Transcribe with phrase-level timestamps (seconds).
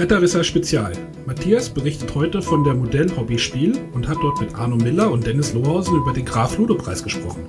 [0.00, 0.92] Bretterwisser Spezial.
[1.26, 5.26] Matthias berichtet heute von der Modell Hobby Spiel und hat dort mit Arno Miller und
[5.26, 7.46] Dennis Lohausen über den Graf Ludo Preis gesprochen.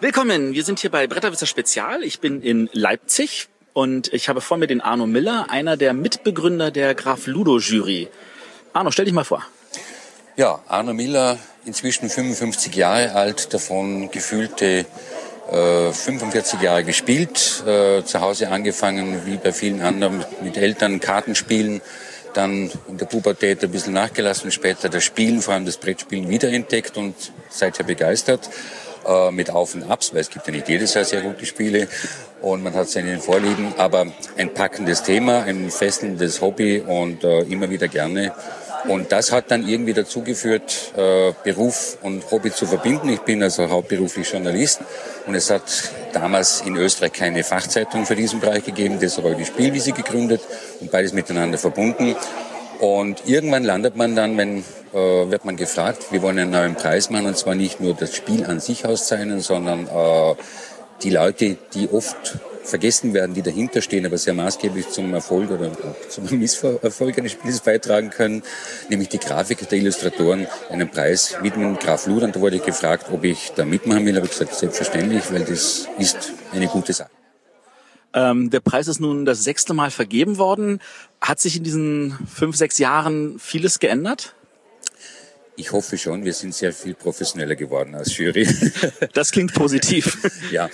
[0.00, 2.02] Willkommen, wir sind hier bei Bretterwisser Spezial.
[2.02, 6.72] Ich bin in Leipzig und ich habe vor mir den Arno Miller, einer der Mitbegründer
[6.72, 8.08] der Graf Ludo Jury.
[8.72, 9.46] Arno, stell dich mal vor.
[10.36, 14.84] Ja, Arno Miller, inzwischen 55 Jahre alt, davon gefühlte
[15.50, 21.80] äh, 45 Jahre gespielt, äh, zu Hause angefangen, wie bei vielen anderen, mit Eltern Kartenspielen,
[22.34, 26.96] dann in der Pubertät ein bisschen nachgelassen, später das Spielen, vor allem das Brettspielen wiederentdeckt
[26.96, 27.14] und
[27.48, 28.50] seither begeistert
[29.06, 31.88] äh, mit Auf und Abs, weil es gibt ja nicht jedes Jahr sehr gute Spiele
[32.42, 37.70] und man hat seine Vorlieben, aber ein packendes Thema, ein fesselndes Hobby und äh, immer
[37.70, 38.32] wieder gerne.
[38.88, 43.08] Und das hat dann irgendwie dazu geführt, äh, Beruf und Hobby zu verbinden.
[43.08, 44.80] Ich bin also hauptberuflich Journalist
[45.26, 45.62] und es hat
[46.12, 50.40] damals in Österreich keine Fachzeitung für diesen Bereich gegeben, deshalb habe ich die Spielwiese gegründet
[50.80, 52.14] und beides miteinander verbunden.
[52.78, 57.10] Und irgendwann landet man dann, wenn äh, wird man gefragt, wir wollen einen neuen Preis
[57.10, 60.34] machen und zwar nicht nur das Spiel an sich auszeichnen, sondern äh,
[61.02, 65.70] die Leute, die oft vergessen werden, die dahinter stehen, aber sehr maßgeblich zum Erfolg oder
[66.08, 68.42] zum Misserfolg eines Spiels beitragen können,
[68.88, 72.32] nämlich die Grafiker der Illustratoren einen Preis widmen, Graf Ludan.
[72.32, 75.88] Da wurde ich gefragt, ob ich da mitmachen will, habe ich gesagt, selbstverständlich, weil das
[75.98, 77.10] ist eine gute Sache.
[78.14, 80.80] Ähm, der Preis ist nun das sechste Mal vergeben worden.
[81.20, 84.35] Hat sich in diesen fünf, sechs Jahren vieles geändert?
[85.58, 88.46] Ich hoffe schon, wir sind sehr viel professioneller geworden als Jury.
[89.14, 90.18] Das klingt positiv.
[90.50, 90.68] ja,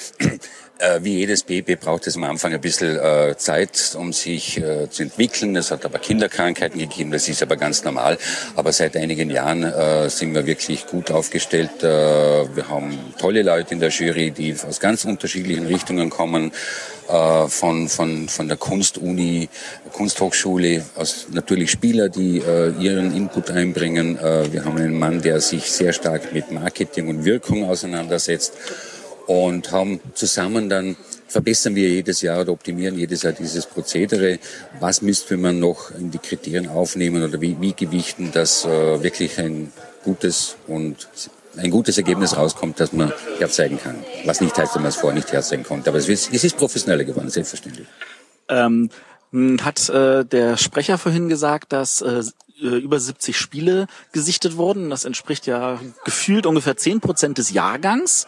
[0.78, 4.90] äh, wie jedes Baby braucht es am Anfang ein bisschen äh, Zeit, um sich äh,
[4.90, 5.54] zu entwickeln.
[5.54, 8.18] Es hat aber Kinderkrankheiten gegeben, das ist aber ganz normal.
[8.56, 11.70] Aber seit einigen Jahren sind wir wirklich gut aufgestellt.
[11.80, 16.52] Wir haben tolle Leute in der Jury, die aus ganz unterschiedlichen Richtungen kommen
[17.06, 19.48] von, von, von der Kunstuni,
[19.92, 24.18] Kunsthochschule, aus natürlich Spieler, die äh, ihren Input einbringen.
[24.18, 28.54] Äh, wir haben einen Mann, der sich sehr stark mit Marketing und Wirkung auseinandersetzt
[29.26, 30.96] und haben zusammen dann
[31.28, 34.38] verbessern wir jedes Jahr oder optimieren jedes Jahr dieses Prozedere.
[34.80, 39.38] Was müsste man noch in die Kriterien aufnehmen oder wie, wie gewichten, dass äh, wirklich
[39.38, 39.72] ein
[40.04, 41.08] gutes und
[41.56, 43.96] ein gutes Ergebnis rauskommt, das man herzeigen kann.
[44.24, 45.90] Was nicht heißt, dass man es vorher nicht herzeigen konnte.
[45.90, 47.86] Aber es ist, es ist professioneller geworden, selbstverständlich.
[48.48, 48.90] Ähm,
[49.32, 52.22] hat äh, der Sprecher vorhin gesagt, dass äh,
[52.60, 54.90] über 70 Spiele gesichtet wurden.
[54.90, 58.26] Das entspricht ja gefühlt ungefähr 10 Prozent des Jahrgangs.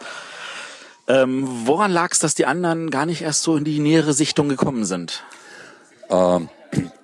[1.07, 4.49] Ähm, woran lag es, dass die anderen gar nicht erst so in die nähere Sichtung
[4.49, 5.23] gekommen sind?
[6.09, 6.49] Ähm,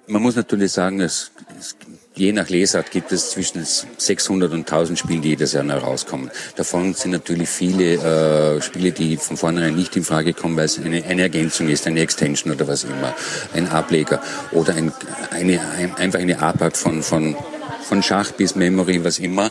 [0.08, 1.78] man muss natürlich sagen, es, es
[2.16, 6.30] je nach Lesart gibt es zwischen 600 und 1000 Spiele, die jedes Jahr neu rauskommen.
[6.56, 10.78] Davon sind natürlich viele äh, Spiele, die von vornherein nicht in Frage kommen, weil es
[10.78, 13.14] eine, eine Ergänzung ist, eine Extension oder was immer,
[13.54, 14.92] ein Ableger oder ein,
[15.32, 17.36] eine, ein, einfach eine Abart von, von,
[17.84, 19.50] von Schach bis Memory, was immer.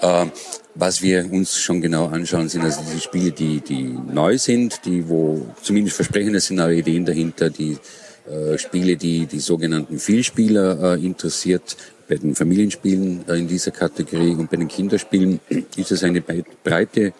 [0.00, 0.26] Äh,
[0.74, 5.06] was wir uns schon genau anschauen, sind also diese Spiele, die, die neu sind, die
[5.06, 7.76] wo zumindest versprechende Szenarien, Ideen dahinter, die
[8.28, 11.76] äh, Spiele, die die sogenannten Vielspieler äh, interessiert.
[12.08, 15.40] Bei den Familienspielen äh, in dieser Kategorie und bei den Kinderspielen
[15.76, 17.12] ist es eine breite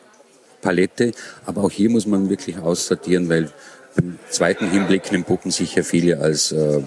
[0.60, 1.12] Palette.
[1.44, 3.50] Aber auch hier muss man wirklich aussortieren, weil
[3.96, 6.82] beim zweiten Hinblick entpuppen sich ja viele als äh,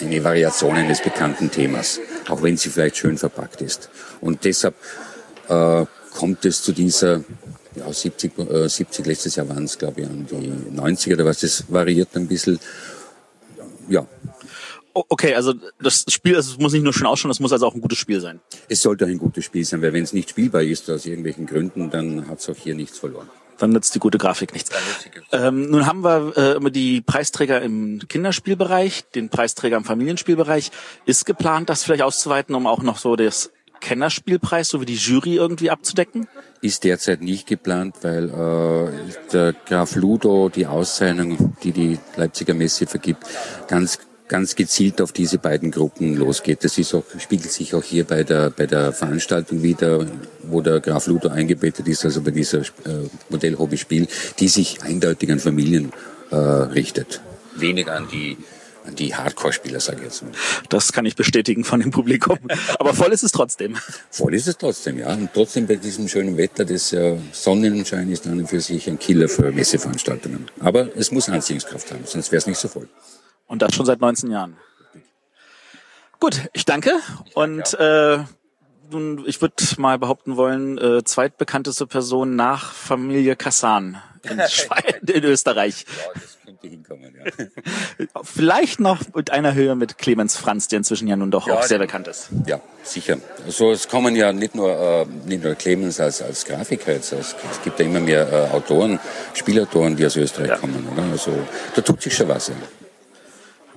[0.00, 3.90] eine Variation eines bekannten Themas, auch wenn sie vielleicht schön verpackt ist.
[4.20, 4.74] Und deshalb
[5.48, 7.24] äh, kommt es zu dieser
[7.74, 11.40] ja, 70, äh, 70 letztes Jahr waren es, glaube ich, an die 90er oder was,
[11.40, 12.58] das variiert ein bisschen
[13.88, 14.06] ja.
[14.94, 17.80] Okay, also das Spiel das muss nicht nur schön ausschauen, das muss also auch ein
[17.80, 18.40] gutes Spiel sein.
[18.68, 21.90] Es sollte ein gutes Spiel sein, weil wenn es nicht spielbar ist aus irgendwelchen Gründen,
[21.90, 23.28] dann hat es auch hier nichts verloren.
[23.58, 24.70] Dann nützt die gute Grafik nichts.
[25.30, 30.70] Ähm, nun haben wir äh, immer die Preisträger im Kinderspielbereich, den Preisträger im Familienspielbereich.
[31.06, 33.50] Ist geplant, das vielleicht auszuweiten, um auch noch so das
[33.82, 36.28] Kennerspielpreis sowie die Jury irgendwie abzudecken?
[36.62, 42.86] Ist derzeit nicht geplant, weil äh, der Graf Ludo die Auszeichnung, die die Leipziger Messe
[42.86, 43.24] vergibt,
[43.68, 43.98] ganz
[44.28, 46.64] ganz gezielt auf diese beiden Gruppen losgeht.
[46.64, 50.06] Das ist auch, spiegelt sich auch hier bei der, bei der Veranstaltung wieder,
[50.44, 54.08] wo der Graf Ludo eingebettet ist, also bei dieser äh, Modell-Hobby-Spiel,
[54.38, 55.92] die sich eindeutig an Familien
[56.30, 57.20] äh, richtet.
[57.56, 58.38] Weniger an die
[58.90, 60.32] die Hardcore-Spieler, sage ich jetzt mal.
[60.68, 62.38] Das kann ich bestätigen von dem Publikum.
[62.78, 63.76] Aber voll ist es trotzdem.
[64.10, 65.12] Voll ist es trotzdem, ja.
[65.12, 69.28] Und trotzdem bei diesem schönen Wetter, das äh, Sonnenschein ist dann für sich ein Killer
[69.28, 70.50] für Messeveranstaltungen.
[70.60, 72.88] Aber es muss Anziehungskraft haben, sonst wäre es nicht so voll.
[73.46, 74.56] Und das schon seit 19 Jahren.
[76.18, 77.00] Gut, ich danke.
[77.34, 78.18] Und äh,
[78.90, 84.40] nun, ich würde mal behaupten wollen, äh, zweitbekannteste Person nach Familie Kassan in,
[85.14, 85.84] in Österreich.
[85.88, 86.22] Ja,
[86.62, 87.14] könnte hinkommen,
[87.98, 88.06] ja.
[88.22, 91.62] Vielleicht noch mit einer Höhe mit Clemens Franz, der inzwischen ja nun doch Ja, auch
[91.62, 92.28] sehr bekannt ist.
[92.46, 93.18] Ja, sicher.
[93.44, 97.34] Also es kommen ja nicht nur, äh, nicht nur Clemens als, als Grafiker jetzt, es,
[97.50, 98.98] es gibt ja immer mehr äh, Autoren,
[99.34, 100.56] Spielautoren, die aus Österreich Ja.
[100.56, 100.86] kommen.
[100.92, 101.02] Oder?
[101.10, 101.32] Also
[101.74, 102.48] da tut sich schon was.
[102.48, 102.54] Ja.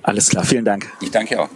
[0.02, 0.86] Alles klar, vielen Dank.
[1.00, 1.48] Ich danke auch.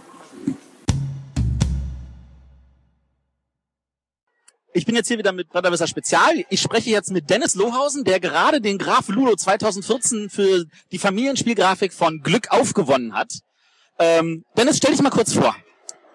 [4.73, 6.45] Ich bin jetzt hier wieder mit Bretterwisser Spezial.
[6.49, 10.63] Ich spreche jetzt mit Dennis Lohausen, der gerade den Graf Ludo 2014 für
[10.93, 13.33] die Familienspielgrafik von Glück aufgewonnen hat.
[13.99, 15.53] Ähm, Dennis, stell dich mal kurz vor.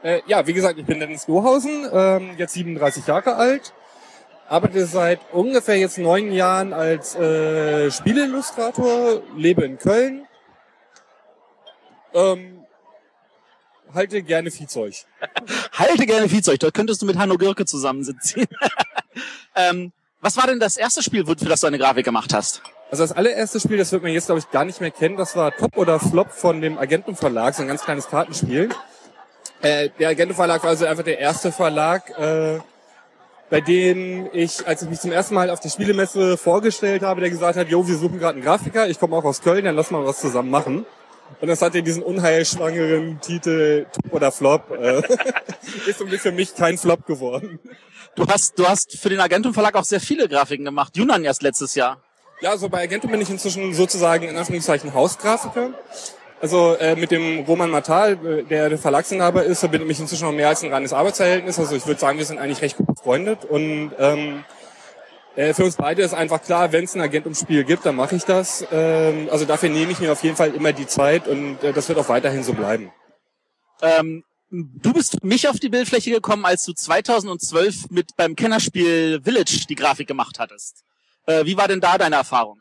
[0.03, 3.75] Äh, ja, wie gesagt, ich bin Dennis Lohausen, ähm, jetzt 37 Jahre alt,
[4.49, 10.27] arbeite seit ungefähr jetzt neun Jahren als äh, Spieleillustrator, lebe in Köln,
[12.15, 12.56] ähm,
[13.95, 14.95] halte gerne Viehzeug.
[15.73, 18.47] Halte gerne Viehzeug, dort könntest du mit Hanno Girke zusammensitzen.
[19.57, 22.63] ähm, was war denn das erste Spiel, für das du eine Grafik gemacht hast?
[22.91, 25.37] Also das allererste Spiel, das wird man jetzt glaube ich gar nicht mehr kennen, das
[25.37, 28.71] war Top oder Flop von dem Agentenverlag, so ein ganz kleines Kartenspiel.
[29.63, 32.61] Äh, der Agentenverlag war also einfach der erste Verlag, äh,
[33.51, 37.31] bei dem ich, als ich mich zum ersten Mal auf der Spielemesse vorgestellt habe, der
[37.31, 39.91] gesagt hat, jo, wir suchen gerade einen Grafiker, ich komme auch aus Köln, dann lass
[39.91, 40.87] mal was zusammen machen.
[41.41, 44.71] Und das hatte diesen unheilschwangeren Titel Top oder Flop.
[44.71, 45.03] Äh,
[45.87, 47.59] ist ist für mich kein Flop geworden.
[48.15, 50.97] Du hast, du hast für den Agentum Verlag auch sehr viele Grafiken gemacht.
[50.97, 52.01] Junan erst letztes Jahr.
[52.41, 55.71] Ja, also bei Argento bin ich inzwischen sozusagen in Anführungszeichen Hausgrafiker.
[56.41, 60.33] Also äh, mit dem Roman Matal, äh, der der Verlagsinhaber ist, verbindet mich inzwischen noch
[60.33, 61.59] mehr als ein reines Arbeitsverhältnis.
[61.59, 63.45] Also ich würde sagen, wir sind eigentlich recht gut befreundet.
[63.45, 64.45] Und ähm,
[65.37, 68.25] äh, für uns beide ist einfach klar, wenn es ein Agentum-Spiel gibt, dann mache ich
[68.25, 68.67] das.
[68.73, 71.89] Ähm, also dafür nehme ich mir auf jeden Fall immer die Zeit und äh, das
[71.89, 72.91] wird auch weiterhin so bleiben.
[73.83, 79.21] Ähm, du bist für mich auf die Bildfläche gekommen, als du 2012 mit beim Kennerspiel
[79.23, 80.85] Village die Grafik gemacht hattest.
[81.27, 82.61] Äh, wie war denn da deine Erfahrung?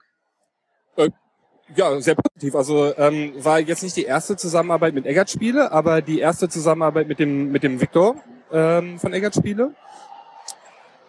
[1.73, 2.55] Ja, sehr positiv.
[2.55, 7.07] Also ähm, war jetzt nicht die erste Zusammenarbeit mit Eggert Spiele, aber die erste Zusammenarbeit
[7.07, 8.15] mit dem mit dem Victor
[8.51, 9.73] ähm, von Eggert Spiele.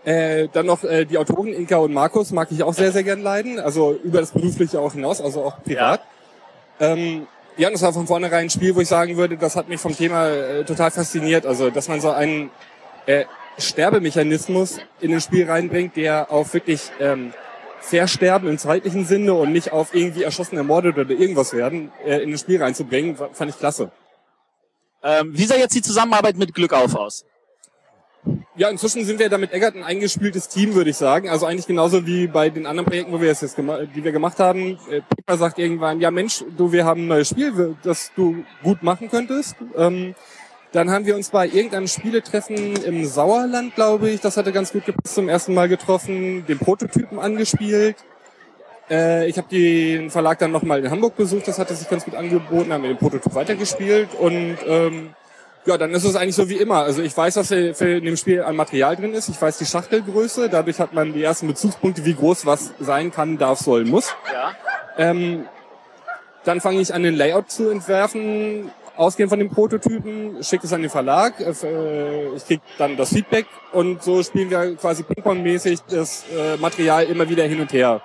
[0.06, 3.22] Äh, dann noch äh, die Autoren Inka und Markus mag ich auch sehr sehr gern
[3.22, 3.58] leiden.
[3.58, 6.00] Also über das berufliche auch hinaus, also auch privat.
[6.78, 7.26] Ähm,
[7.56, 9.96] ja, das war von vornherein ein Spiel, wo ich sagen würde, das hat mich vom
[9.96, 11.44] Thema äh, total fasziniert.
[11.44, 12.50] Also, dass man so einen
[13.06, 13.24] äh,
[13.58, 17.32] Sterbemechanismus in ein Spiel reinbringt, der auf wirklich ähm,
[17.80, 22.30] Versterben im zeitlichen Sinne und nicht auf irgendwie erschossen, ermordet oder irgendwas werden, äh, in
[22.30, 23.90] ein Spiel reinzubringen, fand ich klasse.
[25.02, 27.24] Ähm, wie sah jetzt die Zusammenarbeit mit Glück auf aus?
[28.58, 31.28] Ja, inzwischen sind wir da mit Eggert ein eingespieltes Team, würde ich sagen.
[31.28, 34.38] Also eigentlich genauso wie bei den anderen Projekten, wo wir es jetzt die wir gemacht
[34.38, 34.78] haben.
[34.90, 38.82] Äh, Pepper sagt irgendwann, ja Mensch, du, wir haben ein neues Spiel, das du gut
[38.82, 39.56] machen könntest.
[39.76, 40.14] Ähm,
[40.72, 44.86] dann haben wir uns bei irgendeinem Spieletreffen im Sauerland, glaube ich, das hatte ganz gut
[44.86, 47.96] gepasst, zum ersten Mal getroffen, den Prototypen angespielt.
[48.88, 52.14] Äh, ich habe den Verlag dann nochmal in Hamburg besucht, das hatte sich ganz gut
[52.14, 55.10] angeboten, haben wir den Prototyp weitergespielt und ähm,
[55.66, 56.82] ja, dann ist es eigentlich so wie immer.
[56.82, 59.28] Also ich weiß, was für, für in dem Spiel an Material drin ist.
[59.28, 60.48] Ich weiß die Schachtelgröße.
[60.48, 64.14] Dadurch hat man die ersten Bezugspunkte, wie groß was sein kann, darf, soll, muss.
[64.32, 64.54] Ja.
[64.96, 65.46] Ähm,
[66.44, 70.82] dann fange ich an, den Layout zu entwerfen, ausgehend von den Prototypen, schicke es an
[70.82, 71.40] den Verlag.
[71.40, 77.04] äh, Ich krieg dann das Feedback und so spielen wir quasi Ping-Pong-mäßig das äh, Material
[77.04, 78.00] immer wieder hin und her.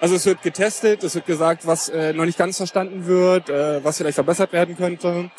[0.00, 3.84] Also es wird getestet, es wird gesagt, was äh, noch nicht ganz verstanden wird, äh,
[3.84, 5.30] was vielleicht verbessert werden könnte.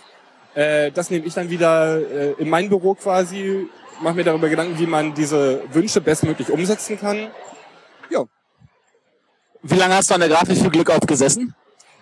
[0.56, 3.68] Äh, das nehme ich dann wieder äh, in mein Büro quasi,
[4.02, 7.28] mache mir darüber Gedanken, wie man diese Wünsche bestmöglich umsetzen kann.
[8.10, 8.24] Ja,
[9.62, 11.56] Wie lange hast du an der Grafik für Glück aufgesessen?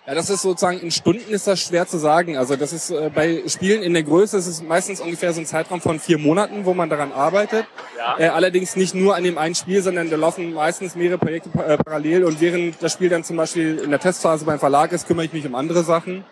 [0.07, 2.35] ja, das ist sozusagen in Stunden ist das schwer zu sagen.
[2.35, 5.45] Also das ist äh, bei Spielen in der Größe ist es meistens ungefähr so ein
[5.45, 7.65] Zeitraum von vier Monaten, wo man daran arbeitet.
[7.97, 8.17] Ja.
[8.19, 11.63] Äh, allerdings nicht nur an dem einen Spiel, sondern da laufen meistens mehrere Projekte pa-
[11.65, 15.07] äh, parallel und während das Spiel dann zum Beispiel in der Testphase beim Verlag ist,
[15.07, 16.25] kümmere ich mich um andere Sachen.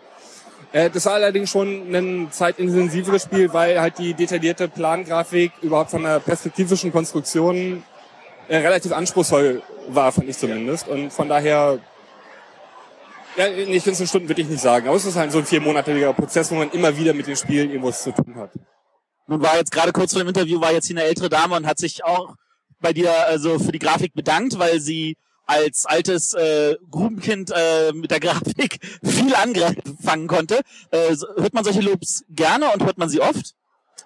[0.72, 6.02] Äh, das war allerdings schon ein zeitintensiveres Spiel, weil halt die detaillierte Plangrafik überhaupt von
[6.02, 7.82] der perspektivischen Konstruktion
[8.48, 10.88] äh, relativ anspruchsvoll war, fand ich zumindest.
[10.88, 11.78] Und von daher,
[13.36, 15.32] ja, nee, ich finde es in Stunden würde ich nicht sagen, aber es ist halt
[15.32, 18.50] so ein viermonatiger Prozess, wo man immer wieder mit dem Spiel irgendwas zu tun hat.
[19.26, 21.66] Nun war jetzt gerade kurz vor dem Interview war jetzt hier eine ältere Dame und
[21.66, 22.34] hat sich auch
[22.80, 25.16] bei dir also für die Grafik bedankt, weil sie
[25.46, 30.60] als altes äh, Grubenkind äh, mit der Grafik viel anfangen konnte.
[30.90, 33.54] Äh, hört man solche Lobs gerne und hört man sie oft?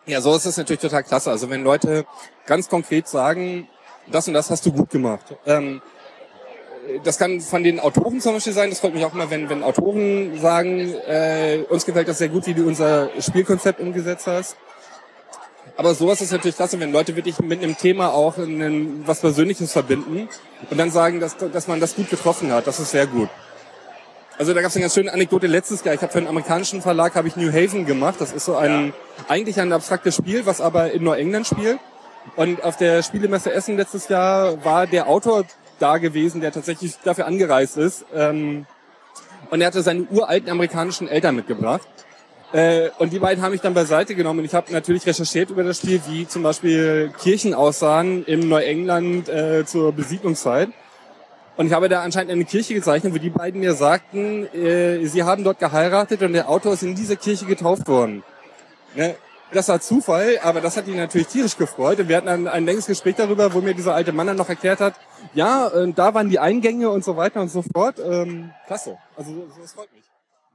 [0.06, 1.30] Ja, so ist es natürlich total klasse.
[1.30, 2.06] Also wenn Leute
[2.46, 3.68] ganz konkret sagen,
[4.10, 5.34] das und das hast du gut gemacht.
[5.46, 5.80] Ähm,
[7.02, 8.70] das kann von den Autoren zum Beispiel sein.
[8.70, 12.46] Das freut mich auch immer, wenn, wenn Autoren sagen, äh, uns gefällt das sehr gut,
[12.46, 14.56] wie du unser Spielkonzept umgesetzt hast.
[15.76, 19.72] Aber sowas ist natürlich klasse, wenn Leute wirklich mit einem Thema auch einen, was Persönliches
[19.72, 20.28] verbinden
[20.70, 22.66] und dann sagen, dass, dass man das gut getroffen hat.
[22.66, 23.28] Das ist sehr gut.
[24.38, 25.94] Also da gab es eine ganz schöne Anekdote letztes Jahr.
[25.94, 28.16] Ich habe für einen amerikanischen Verlag habe ich New Haven gemacht.
[28.18, 28.92] Das ist so ein ja.
[29.28, 31.78] eigentlich ein abstraktes Spiel, was aber in Neuengland spielt.
[32.36, 35.44] Und auf der Spielemesse Essen letztes Jahr war der Autor
[35.78, 38.06] da gewesen, der tatsächlich dafür angereist ist.
[38.14, 38.66] Ähm,
[39.50, 41.86] und er hatte seine uralten amerikanischen Eltern mitgebracht.
[42.54, 44.38] Äh, und die beiden haben mich dann beiseite genommen.
[44.38, 49.28] Und ich habe natürlich recherchiert über das Spiel, wie zum Beispiel Kirchen aussahen im Neuengland
[49.28, 50.68] äh, zur Besiedlungszeit.
[51.56, 55.24] Und ich habe da anscheinend eine Kirche gezeichnet, wo die beiden mir sagten, äh, sie
[55.24, 58.22] haben dort geheiratet und der Autor ist in dieser Kirche getauft worden.
[58.94, 59.16] Ne?
[59.52, 61.98] Das war Zufall, aber das hat ihn natürlich tierisch gefreut.
[61.98, 64.48] Und wir hatten dann ein längeres Gespräch darüber, wo mir dieser alte Mann dann noch
[64.48, 64.94] erklärt hat,
[65.32, 67.96] ja, äh, da waren die Eingänge und so weiter und so fort.
[67.98, 68.96] Ähm, klasse.
[69.16, 70.04] Also das freut mich.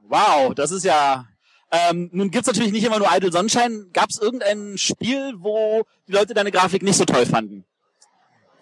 [0.08, 1.25] Wow, das ist ja.
[1.72, 3.88] Ähm, nun gibt's natürlich nicht immer nur Idle Sonnenschein.
[3.94, 7.64] Gab es irgendein Spiel, wo die Leute deine Grafik nicht so toll fanden?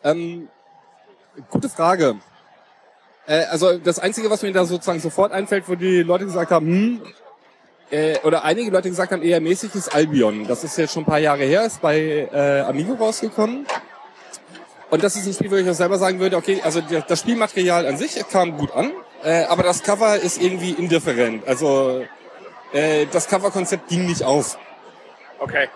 [0.04, 0.50] Ähm,
[1.50, 2.20] gute Frage.
[3.26, 6.68] Äh, also das Einzige, was mir da sozusagen sofort einfällt, wo die Leute gesagt haben,
[6.68, 7.02] hm,
[7.92, 10.46] äh, oder einige Leute gesagt haben, eher mäßig ist Albion.
[10.46, 13.66] Das ist jetzt schon ein paar Jahre her, ist bei äh, Amigo rausgekommen.
[14.90, 17.86] Und das ist ein Spiel, wo ich auch selber sagen würde, okay, also das Spielmaterial
[17.86, 18.92] an sich kam gut an,
[19.24, 21.46] äh, aber das Cover ist irgendwie indifferent.
[21.46, 22.06] Also
[22.74, 24.58] äh, das Coverkonzept ging nicht auf.
[25.40, 25.68] Okay.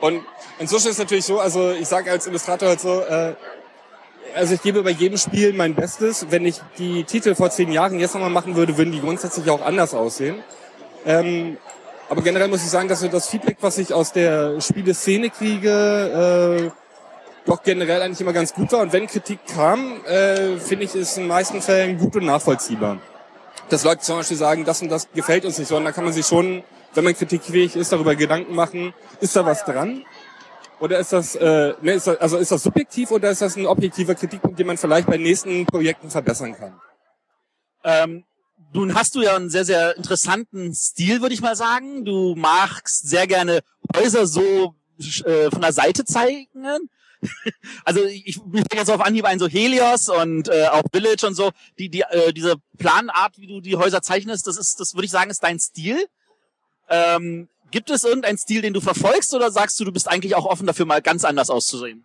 [0.00, 0.24] Und
[0.58, 3.34] inzwischen ist es natürlich so, also ich sage als Illustrator halt so, äh,
[4.34, 6.26] also ich gebe bei jedem Spiel mein Bestes.
[6.30, 9.64] Wenn ich die Titel vor zehn Jahren jetzt nochmal machen würde, würden die grundsätzlich auch
[9.64, 10.42] anders aussehen.
[11.06, 11.56] Ähm,
[12.08, 16.70] aber generell muss ich sagen, dass so das Feedback, was ich aus der Spieleszene kriege,
[16.70, 16.70] äh,
[17.46, 18.80] doch generell eigentlich immer ganz gut war.
[18.80, 22.98] Und wenn Kritik kam, äh, finde ich es in den meisten Fällen gut und nachvollziehbar.
[23.68, 26.12] Dass Leute zum Beispiel sagen, das und das gefällt uns nicht, sondern da kann man
[26.12, 26.62] sich schon,
[26.94, 30.04] wenn man kritikfähig ist, darüber Gedanken machen, ist da was dran?
[30.78, 33.66] Oder ist das, äh, ne, ist das, also ist das subjektiv oder ist das ein
[33.66, 36.80] objektiver Kritikpunkt, den man vielleicht bei nächsten Projekten verbessern kann?
[37.82, 38.24] Ähm,
[38.72, 42.04] nun hast du ja einen sehr, sehr interessanten Stil, würde ich mal sagen.
[42.04, 43.60] Du magst sehr gerne
[43.96, 44.74] Häuser so
[45.24, 46.48] äh, von der Seite zeigen.
[47.84, 51.34] also ich, mir fällt jetzt auf Anhieb ein, so Helios und äh, auch Village und
[51.34, 55.06] so, die, die, äh, diese Planart, wie du die Häuser zeichnest, das ist, das würde
[55.06, 56.06] ich sagen, ist dein Stil.
[56.88, 60.46] Ähm, Gibt es irgendeinen Stil, den du verfolgst oder sagst du, du bist eigentlich auch
[60.46, 62.04] offen dafür, mal ganz anders auszusehen?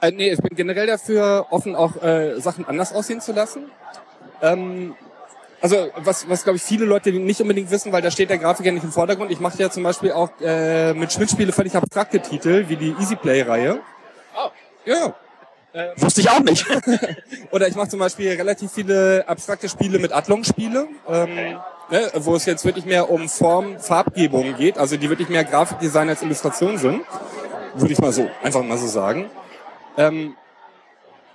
[0.00, 3.70] Äh, nee, ich bin generell dafür offen, auch äh, Sachen anders aussehen zu lassen.
[4.42, 4.94] Ähm,
[5.60, 8.70] also was, was glaube ich viele Leute nicht unbedingt wissen, weil da steht der Grafiker
[8.70, 9.30] nicht im Vordergrund.
[9.30, 13.16] Ich mache ja zum Beispiel auch äh, mit Schmidt-Spiele völlig abstrakte Titel, wie die Easy
[13.16, 13.80] Play-Reihe.
[14.84, 15.14] Ja.
[15.72, 16.66] Äh, Wusste ich auch nicht.
[17.50, 20.86] Oder ich mache zum Beispiel relativ viele abstrakte Spiele mit Adlong-Spiele.
[21.08, 21.58] Ähm,
[21.90, 26.08] ne, wo es jetzt wirklich mehr um Form, Farbgebung geht, also die wirklich mehr Grafikdesign
[26.08, 27.02] als Illustration sind,
[27.74, 29.30] würde ich mal so, einfach mal so sagen.
[29.96, 30.34] Ähm,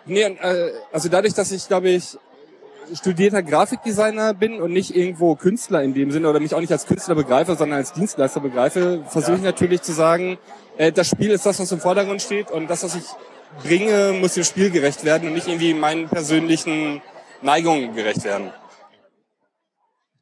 [0.05, 2.17] nee, äh, also dadurch, dass ich, glaube ich,
[2.93, 6.87] studierter Grafikdesigner bin und nicht irgendwo Künstler in dem Sinne oder mich auch nicht als
[6.87, 10.37] Künstler begreife, sondern als Dienstleister begreife, versuche ich natürlich zu sagen,
[10.77, 13.03] äh, das Spiel ist das, was im Vordergrund steht und das, was ich
[13.63, 17.01] bringe, muss dem Spiel gerecht werden und nicht irgendwie meinen persönlichen
[17.41, 18.51] Neigungen gerecht werden.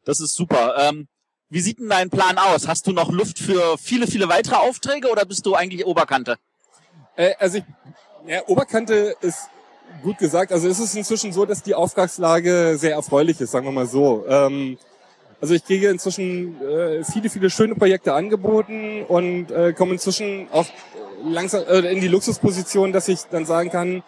[0.06, 0.76] Das ist super.
[0.78, 1.08] Ähm,
[1.50, 2.68] wie sieht denn dein Plan aus?
[2.68, 6.38] Hast du noch Luft für viele, viele weitere Aufträge oder bist du eigentlich Oberkante?
[7.16, 7.64] Äh, also ich,
[8.28, 9.50] ja, Oberkante ist
[10.04, 10.52] gut gesagt.
[10.52, 14.26] Also es ist inzwischen so, dass die Auftragslage sehr erfreulich ist, sagen wir mal so.
[14.28, 14.78] Ähm,
[15.40, 20.66] also ich kriege inzwischen äh, viele, viele schöne Projekte angeboten und äh, komme inzwischen auch
[21.32, 24.04] langsam äh, in die Luxusposition, dass ich dann sagen kann,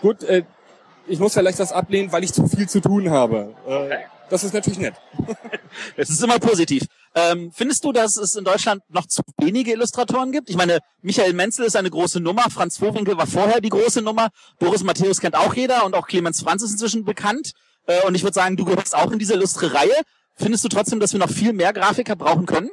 [0.00, 0.44] gut, äh,
[1.06, 3.54] ich muss vielleicht das ablehnen, weil ich zu viel zu tun habe.
[3.66, 3.98] Äh, okay.
[4.30, 4.94] Das ist natürlich nett.
[5.96, 6.84] Es ist immer positiv.
[7.14, 10.50] Ähm, findest du, dass es in Deutschland noch zu wenige Illustratoren gibt?
[10.50, 14.28] Ich meine, Michael Menzel ist eine große Nummer, Franz Vorwinkel war vorher die große Nummer,
[14.58, 17.52] Boris Matthäus kennt auch jeder und auch Clemens Franz ist inzwischen bekannt.
[17.86, 19.94] Äh, und ich würde sagen, du gehörst auch in diese illustre Reihe.
[20.36, 22.70] Findest du trotzdem, dass wir noch viel mehr Grafiker brauchen können?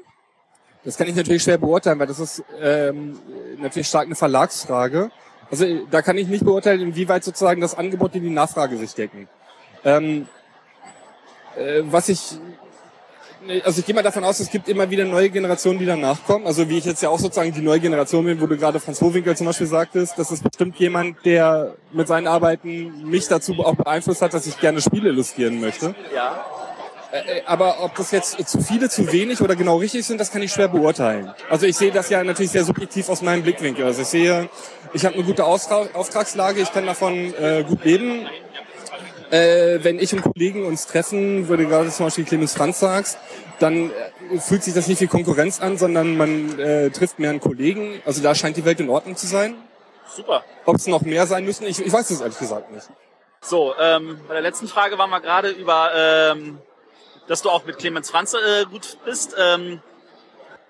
[0.84, 3.20] Das kann ich natürlich schwer beurteilen, weil das ist ähm,
[3.58, 5.12] natürlich stark eine Verlagsfrage.
[5.52, 9.28] Also da kann ich nicht beurteilen, inwieweit sozusagen das Angebot und die Nachfrage sich decken.
[9.84, 10.28] Ähm,
[11.58, 12.40] äh, was ich
[13.64, 16.46] also ich gehe mal davon aus, es gibt immer wieder neue Generationen, die danach kommen.
[16.46, 19.02] Also wie ich jetzt ja auch sozusagen die neue Generation bin, wo du gerade Franz
[19.02, 23.76] Hohwinkel zum Beispiel sagtest, das ist bestimmt jemand, der mit seinen Arbeiten mich dazu auch
[23.76, 25.96] beeinflusst hat, dass ich gerne Spiele illustrieren möchte.
[26.14, 26.46] Ja.
[27.12, 30.32] Äh, äh, aber ob das jetzt zu viele, zu wenig oder genau richtig sind, das
[30.32, 31.34] kann ich schwer beurteilen.
[31.50, 33.86] Also ich sehe das ja natürlich sehr subjektiv aus meinem Blickwinkel.
[33.86, 34.50] Also ich sehe,
[34.94, 38.28] ich habe eine gute Auftragslage, ich kann davon äh, gut leben
[39.32, 43.18] äh, wenn ich und Kollegen uns treffen, würde gerade zum Beispiel Clemens Franz sagst,
[43.60, 43.92] dann
[44.40, 48.02] fühlt sich das nicht wie Konkurrenz an, sondern man äh, trifft mehr einen Kollegen.
[48.06, 49.56] Also da scheint die Welt in Ordnung zu sein.
[50.08, 50.44] Super.
[50.66, 52.88] Ob es noch mehr sein müssen, ich, ich weiß es ehrlich gesagt nicht.
[53.42, 56.60] So, ähm, bei der letzten Frage waren wir gerade über, ähm,
[57.30, 59.36] dass du auch mit Clemens Franze äh, gut bist.
[59.40, 59.82] Ähm,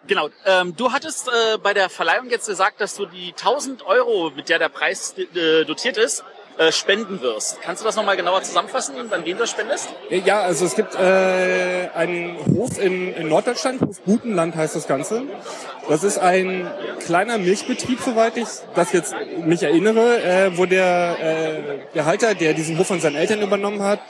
[0.06, 4.32] genau, ähm, du hattest äh, bei der Verleihung jetzt gesagt, dass du die 1000 Euro,
[4.36, 6.24] mit der der Preis äh, dotiert ist,
[6.58, 7.62] äh, spenden wirst.
[7.62, 9.88] Kannst du das nochmal genauer zusammenfassen, an wen du das spendest?
[10.10, 15.24] Ja, also es gibt äh, einen Hof in, in Norddeutschland, Hof Gutenland heißt das Ganze.
[15.88, 16.70] Das ist ein
[17.06, 22.54] kleiner Milchbetrieb, soweit ich das jetzt mich erinnere, äh, wo der, äh, der Halter, der
[22.54, 24.02] diesen Hof von seinen Eltern übernommen hat,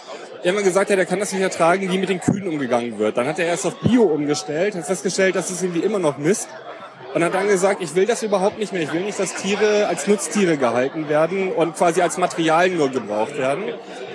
[0.44, 3.18] irgendwann gesagt hat, er kann das nicht ertragen, wie mit den Kühen umgegangen wird.
[3.18, 6.50] Dann hat er erst auf Bio umgestellt, hat festgestellt, dass es irgendwie immer noch Mist
[7.14, 8.84] und hat dann gesagt, ich will das überhaupt nicht mehr.
[8.84, 13.38] Ich will nicht, dass Tiere als Nutztiere gehalten werden und quasi als Material nur gebraucht
[13.38, 13.64] werden.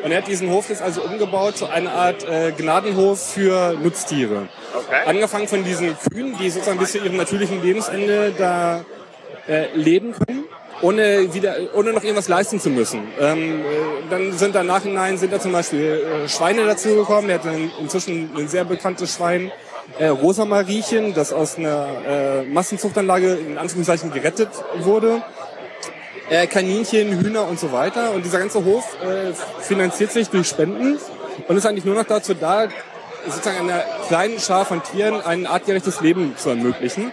[0.04, 4.48] Und er hat diesen Hof jetzt also umgebaut zu einer Art äh, Gnadenhof für Nutztiere.
[4.76, 5.00] Okay.
[5.06, 8.84] Angefangen von diesen Kühen, die sozusagen bis zu ihrem natürlichen Lebensende da
[9.48, 10.44] äh, leben können
[10.84, 13.00] ohne wieder, ohne noch irgendwas leisten zu müssen.
[13.18, 13.64] Ähm, äh,
[14.10, 15.80] dann sind da nachhinein sind da zum Beispiel
[16.24, 17.30] äh, Schweine dazu gekommen.
[17.30, 17.46] Er hat
[17.80, 19.50] inzwischen ein sehr bekanntes Schwein,
[19.98, 25.22] äh, Rosamariechen, das aus einer äh, Massenzuchtanlage in Anführungszeichen gerettet wurde.
[26.28, 28.12] Äh, Kaninchen, Hühner und so weiter.
[28.12, 30.98] Und dieser ganze Hof äh, finanziert sich durch Spenden
[31.48, 32.68] und ist eigentlich nur noch dazu da,
[33.26, 37.12] sozusagen einer kleinen Schar von Tieren ein artgerechtes Leben zu ermöglichen.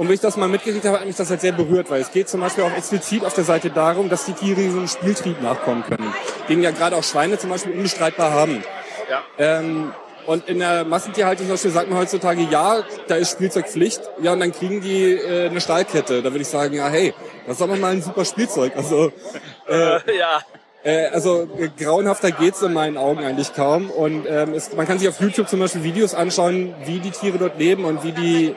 [0.00, 2.10] Und wenn ich das mal mitgekriegt habe, hat mich das halt sehr berührt, weil es
[2.10, 5.42] geht zum Beispiel auch explizit auf der Seite darum, dass die Tiere so einen Spieltrieb
[5.42, 6.14] nachkommen können,
[6.48, 8.64] den ja gerade auch Schweine zum Beispiel unbestreitbar haben.
[9.10, 9.22] Ja.
[9.36, 9.92] Ähm,
[10.24, 14.00] und in der Massentierhaltung zum Beispiel sagt man heutzutage, ja, da ist Spielzeugpflicht.
[14.22, 16.22] Ja, und dann kriegen die äh, eine Stahlkette.
[16.22, 17.12] Da würde ich sagen, ja, hey,
[17.46, 18.72] das ist doch mal ein super Spielzeug.
[18.76, 19.12] Also,
[19.68, 20.40] äh, ja.
[20.82, 23.90] Äh, also äh, grauenhafter geht's in meinen Augen eigentlich kaum.
[23.90, 27.36] Und ähm, es, man kann sich auf YouTube zum Beispiel Videos anschauen, wie die Tiere
[27.36, 28.56] dort leben und wie die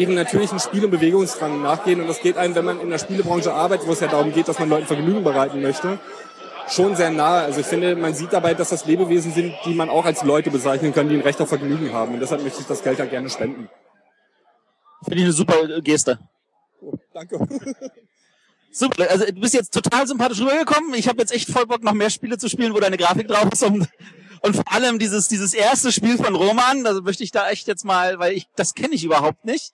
[0.00, 2.00] ihren natürlichen Spiel- und Bewegungsdrang nachgehen.
[2.00, 4.48] Und das geht einem, wenn man in der Spielebranche arbeitet, wo es ja darum geht,
[4.48, 5.98] dass man Leuten Vergnügen bereiten möchte,
[6.68, 7.42] schon sehr nahe.
[7.42, 10.50] Also ich finde, man sieht dabei, dass das Lebewesen sind, die man auch als Leute
[10.50, 12.14] bezeichnen kann, die ein Recht auf Vergnügen haben.
[12.14, 13.68] Und deshalb möchte ich das Geld ja gerne spenden.
[15.04, 16.18] Finde ich eine super Geste.
[16.80, 17.38] Oh, danke.
[18.72, 20.94] Super, also du bist jetzt total sympathisch rübergekommen.
[20.94, 23.48] Ich habe jetzt echt voll Bock, noch mehr Spiele zu spielen, wo deine Grafik drauf
[23.52, 23.64] ist.
[23.64, 23.88] Und,
[24.42, 27.84] und vor allem dieses, dieses erste Spiel von Roman, also möchte ich da echt jetzt
[27.84, 29.72] mal, weil ich das kenne ich überhaupt nicht.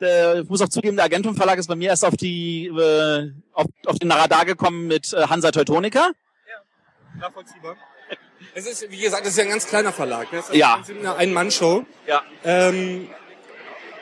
[0.00, 3.66] Ich muss auch zugeben, der Agentum Verlag ist bei mir erst auf die äh, auf,
[3.86, 6.10] auf den Radar gekommen mit äh, Hansa Teutonica
[7.20, 7.76] nachvollziehbar.
[8.54, 10.32] Es ist, wie gesagt, es ist ja ein ganz kleiner Verlag.
[10.32, 10.38] Ne?
[10.38, 10.82] Es ist ja.
[10.88, 11.84] eine Ein-Mann-Show.
[12.06, 12.22] Ja.
[12.44, 13.08] Ähm,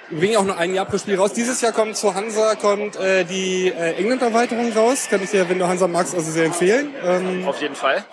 [0.09, 1.35] wir bringen auch nur ein Jahr pro Spiel raus.
[1.35, 5.09] Dieses Jahr kommt zu Hansa kommt äh, die äh, England-Erweiterung raus.
[5.11, 6.95] Kann ich dir, wenn du Hansa magst, also sehr empfehlen.
[7.05, 8.07] Ähm, Auf jeden Fall.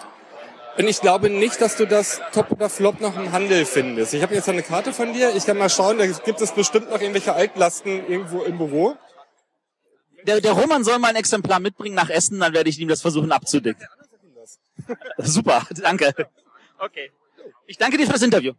[0.77, 4.13] Und ich glaube nicht, dass du das Top oder Flop noch im Handel findest.
[4.13, 5.33] Ich habe jetzt eine Karte von dir.
[5.35, 8.95] Ich kann mal schauen, da gibt es bestimmt noch irgendwelche Altlasten irgendwo im Büro.
[10.27, 13.01] Der, der Roman soll mal ein Exemplar mitbringen nach Essen, dann werde ich ihm das
[13.01, 13.87] versuchen abzudecken.
[15.19, 16.13] Super, danke.
[16.79, 17.11] Okay.
[17.67, 18.53] Ich danke dir für das Interview.